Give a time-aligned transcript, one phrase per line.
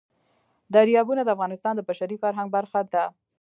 [0.73, 3.03] دریابونه د افغانستان د بشري فرهنګ برخه ده.